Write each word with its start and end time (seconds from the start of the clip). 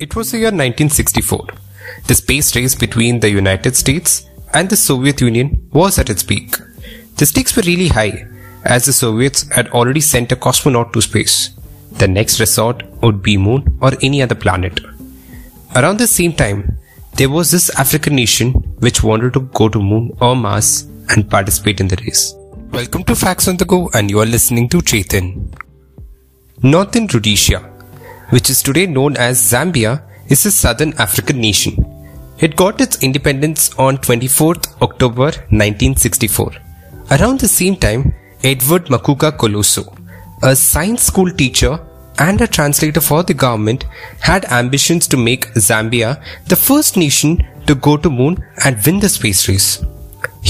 It 0.00 0.16
was 0.16 0.32
the 0.32 0.38
year 0.38 0.46
1964. 0.46 1.46
The 2.08 2.14
space 2.16 2.56
race 2.56 2.74
between 2.74 3.20
the 3.20 3.30
United 3.30 3.76
States 3.76 4.28
and 4.52 4.68
the 4.68 4.76
Soviet 4.76 5.20
Union 5.20 5.68
was 5.72 6.00
at 6.00 6.10
its 6.10 6.24
peak. 6.24 6.56
The 7.16 7.26
stakes 7.26 7.54
were 7.54 7.62
really 7.64 7.86
high 7.88 8.26
as 8.64 8.86
the 8.86 8.92
Soviets 8.92 9.48
had 9.52 9.68
already 9.68 10.00
sent 10.00 10.32
a 10.32 10.36
cosmonaut 10.36 10.92
to 10.94 11.00
space. 11.00 11.50
The 11.92 12.08
next 12.08 12.40
resort 12.40 12.82
would 13.02 13.22
be 13.22 13.36
moon 13.36 13.78
or 13.80 13.92
any 14.02 14.20
other 14.20 14.34
planet. 14.34 14.80
Around 15.76 15.98
the 15.98 16.08
same 16.08 16.32
time, 16.32 16.76
there 17.14 17.30
was 17.30 17.52
this 17.52 17.70
African 17.78 18.16
nation 18.16 18.50
which 18.80 19.04
wanted 19.04 19.34
to 19.34 19.40
go 19.40 19.68
to 19.68 19.78
moon 19.78 20.10
or 20.20 20.34
Mars 20.34 20.88
and 21.10 21.30
participate 21.30 21.78
in 21.78 21.86
the 21.86 22.02
race. 22.04 22.34
Welcome 22.72 23.04
to 23.04 23.14
Facts 23.14 23.46
on 23.46 23.58
the 23.58 23.64
Go 23.64 23.90
and 23.94 24.10
you 24.10 24.18
are 24.18 24.26
listening 24.26 24.68
to 24.70 24.78
Chetan. 24.78 25.54
Northern 26.62 27.06
Rhodesia 27.06 27.73
which 28.34 28.50
is 28.52 28.60
today 28.66 28.86
known 28.86 29.16
as 29.16 29.40
Zambia, 29.50 29.92
is 30.28 30.44
a 30.44 30.50
southern 30.50 30.92
African 31.04 31.38
nation. 31.40 31.74
It 32.38 32.56
got 32.56 32.80
its 32.80 33.02
independence 33.08 33.62
on 33.78 33.98
24th 33.98 34.64
October 34.82 35.28
1964. 35.62 36.52
Around 37.12 37.38
the 37.40 37.52
same 37.60 37.76
time, 37.76 38.12
Edward 38.42 38.86
Makuka 38.86 39.30
Koloso, 39.42 39.84
a 40.42 40.56
science 40.56 41.04
school 41.04 41.30
teacher 41.30 41.78
and 42.18 42.40
a 42.40 42.48
translator 42.48 43.00
for 43.00 43.22
the 43.22 43.34
government, 43.34 43.84
had 44.20 44.44
ambitions 44.46 45.06
to 45.08 45.16
make 45.16 45.52
Zambia 45.54 46.10
the 46.48 46.56
first 46.56 46.96
nation 46.96 47.46
to 47.66 47.74
go 47.76 47.96
to 47.96 48.10
moon 48.10 48.44
and 48.64 48.84
win 48.84 48.98
the 48.98 49.08
space 49.08 49.48
race. 49.48 49.70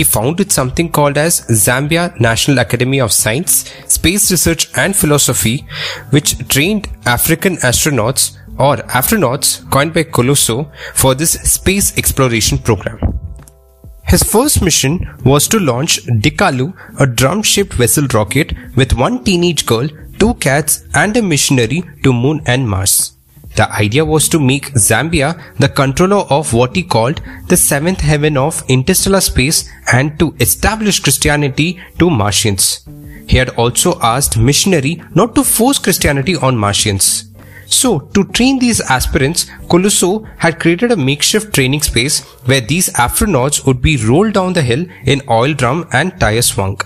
He 0.00 0.04
founded 0.04 0.50
something 0.50 0.90
called 0.90 1.18
as 1.18 1.42
Zambia 1.64 2.18
National 2.18 2.60
Academy 2.60 3.00
of 3.02 3.12
Science, 3.12 3.70
Space 3.86 4.30
Research 4.30 4.70
and 4.74 4.96
Philosophy, 4.96 5.66
which 6.08 6.38
trained 6.48 6.88
African 7.04 7.56
astronauts 7.58 8.38
or 8.58 8.76
Afronauts 9.00 9.70
coined 9.70 9.92
by 9.92 10.04
Koloso 10.04 10.72
for 10.94 11.14
this 11.14 11.32
space 11.32 11.98
exploration 11.98 12.56
program. 12.56 12.98
His 14.06 14.22
first 14.22 14.62
mission 14.62 15.06
was 15.22 15.46
to 15.48 15.60
launch 15.60 16.02
Dikalu, 16.06 16.72
a 16.98 17.06
drum-shaped 17.06 17.74
vessel 17.74 18.06
rocket 18.14 18.54
with 18.76 18.94
one 18.94 19.22
teenage 19.22 19.66
girl, 19.66 19.86
two 20.18 20.32
cats 20.46 20.82
and 20.94 21.14
a 21.14 21.20
missionary 21.20 21.82
to 22.04 22.14
Moon 22.14 22.40
and 22.46 22.66
Mars. 22.66 23.19
The 23.60 23.70
idea 23.74 24.06
was 24.06 24.26
to 24.30 24.40
make 24.40 24.72
Zambia 24.72 25.38
the 25.58 25.68
controller 25.68 26.22
of 26.36 26.54
what 26.54 26.74
he 26.74 26.82
called 26.82 27.20
the 27.48 27.58
seventh 27.58 28.00
heaven 28.00 28.38
of 28.38 28.62
interstellar 28.68 29.20
space 29.20 29.68
and 29.92 30.18
to 30.18 30.34
establish 30.40 31.00
Christianity 31.00 31.78
to 31.98 32.08
Martians. 32.08 32.88
He 33.26 33.36
had 33.36 33.50
also 33.50 34.00
asked 34.00 34.38
missionary 34.38 35.02
not 35.14 35.34
to 35.34 35.44
force 35.44 35.78
Christianity 35.78 36.36
on 36.36 36.56
Martians. 36.56 37.29
So, 37.70 38.00
to 38.14 38.24
train 38.24 38.58
these 38.58 38.80
aspirants, 38.80 39.46
Koloso 39.68 40.28
had 40.38 40.60
created 40.60 40.92
a 40.92 40.96
makeshift 40.96 41.54
training 41.54 41.82
space 41.82 42.20
where 42.44 42.60
these 42.60 42.88
astronauts 42.90 43.64
would 43.64 43.80
be 43.80 43.96
rolled 43.96 44.34
down 44.34 44.52
the 44.52 44.62
hill 44.62 44.84
in 45.04 45.22
oil 45.30 45.54
drum 45.54 45.88
and 45.92 46.18
tire 46.20 46.42
swung 46.42 46.80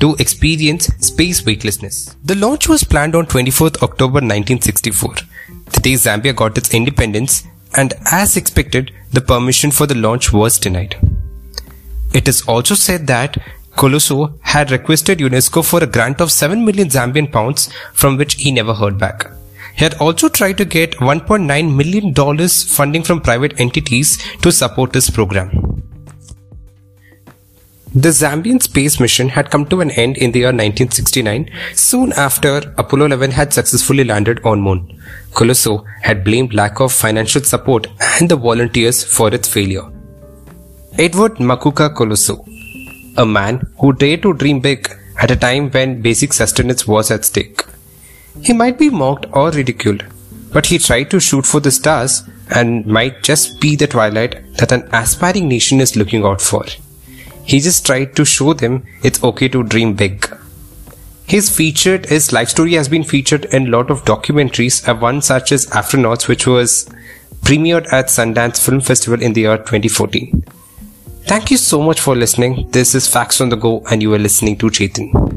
to 0.00 0.14
experience 0.20 0.86
space 1.04 1.44
weightlessness. 1.44 2.14
The 2.24 2.36
launch 2.36 2.68
was 2.68 2.84
planned 2.84 3.16
on 3.16 3.26
24th 3.26 3.82
October 3.82 4.20
1964 4.20 5.16
the 5.72 5.80
day 5.80 5.94
Zambia 5.94 6.34
got 6.34 6.56
its 6.56 6.72
independence, 6.74 7.44
and 7.76 7.94
as 8.10 8.36
expected, 8.36 8.92
the 9.12 9.20
permission 9.20 9.70
for 9.70 9.86
the 9.86 9.94
launch 9.94 10.32
was 10.32 10.58
denied. 10.58 10.96
It 12.14 12.28
is 12.28 12.42
also 12.42 12.74
said 12.74 13.06
that 13.06 13.36
Koloso 13.76 14.38
had 14.40 14.70
requested 14.70 15.18
UNESCO 15.18 15.64
for 15.64 15.82
a 15.82 15.86
grant 15.86 16.20
of 16.20 16.32
7 16.32 16.64
million 16.64 16.88
Zambian 16.88 17.30
pounds 17.30 17.70
from 17.92 18.16
which 18.16 18.34
he 18.34 18.50
never 18.50 18.74
heard 18.74 18.98
back. 18.98 19.30
He 19.78 19.84
had 19.84 19.94
also 19.94 20.28
tried 20.28 20.58
to 20.58 20.64
get 20.64 20.96
$1.9 20.96 21.76
million 21.80 22.48
funding 22.48 23.04
from 23.04 23.20
private 23.20 23.60
entities 23.60 24.18
to 24.42 24.50
support 24.50 24.92
his 24.92 25.08
program. 25.08 25.50
The 27.94 28.08
Zambian 28.08 28.60
space 28.60 28.98
mission 28.98 29.28
had 29.28 29.50
come 29.50 29.66
to 29.66 29.80
an 29.80 29.92
end 29.92 30.18
in 30.18 30.32
the 30.32 30.40
year 30.40 30.48
1969, 30.48 31.48
soon 31.74 32.12
after 32.14 32.74
Apollo 32.76 33.06
11 33.06 33.30
had 33.30 33.52
successfully 33.52 34.02
landed 34.02 34.44
on 34.44 34.60
Moon. 34.60 35.00
Koloso 35.30 35.84
had 36.02 36.24
blamed 36.24 36.54
lack 36.54 36.80
of 36.80 36.92
financial 36.92 37.42
support 37.44 37.86
and 38.20 38.28
the 38.28 38.36
volunteers 38.36 39.04
for 39.04 39.32
its 39.32 39.48
failure. 39.48 39.88
Edward 40.98 41.36
Makuka 41.36 41.94
Koloso, 41.94 42.36
a 43.16 43.24
man 43.24 43.64
who 43.78 43.92
dared 43.92 44.22
to 44.22 44.34
dream 44.34 44.58
big 44.58 44.92
at 45.16 45.30
a 45.30 45.36
time 45.36 45.70
when 45.70 46.02
basic 46.02 46.32
sustenance 46.32 46.86
was 46.86 47.12
at 47.12 47.24
stake. 47.24 47.62
He 48.42 48.52
might 48.52 48.78
be 48.78 48.90
mocked 48.90 49.26
or 49.32 49.50
ridiculed, 49.50 50.04
but 50.52 50.66
he 50.66 50.78
tried 50.78 51.10
to 51.10 51.20
shoot 51.20 51.46
for 51.46 51.60
the 51.60 51.70
stars 51.70 52.22
and 52.54 52.86
might 52.86 53.22
just 53.22 53.60
be 53.60 53.76
the 53.76 53.86
twilight 53.86 54.56
that 54.56 54.72
an 54.72 54.88
aspiring 54.92 55.48
nation 55.48 55.80
is 55.80 55.96
looking 55.96 56.24
out 56.24 56.40
for. 56.40 56.64
He 57.44 57.60
just 57.60 57.84
tried 57.86 58.14
to 58.16 58.24
show 58.24 58.52
them 58.52 58.84
it's 59.02 59.22
okay 59.22 59.48
to 59.48 59.62
dream 59.62 59.94
big. 59.94 60.30
His 61.26 61.54
featured, 61.54 62.06
his 62.06 62.32
life 62.32 62.48
story 62.48 62.74
has 62.74 62.88
been 62.88 63.04
featured 63.04 63.44
in 63.46 63.66
a 63.66 63.70
lot 63.70 63.90
of 63.90 64.04
documentaries, 64.04 64.82
one 65.00 65.20
such 65.20 65.52
as 65.52 65.66
Afronauts, 65.66 66.26
which 66.26 66.46
was 66.46 66.88
premiered 67.42 67.92
at 67.92 68.06
Sundance 68.06 68.64
Film 68.64 68.80
Festival 68.80 69.22
in 69.22 69.34
the 69.34 69.42
year 69.42 69.58
2014. 69.58 70.44
Thank 71.24 71.50
you 71.50 71.58
so 71.58 71.82
much 71.82 72.00
for 72.00 72.16
listening. 72.16 72.70
This 72.70 72.94
is 72.94 73.06
Facts 73.06 73.42
on 73.42 73.50
the 73.50 73.56
Go 73.56 73.82
and 73.90 74.00
you 74.00 74.14
are 74.14 74.18
listening 74.18 74.56
to 74.58 74.66
Chetan. 74.66 75.27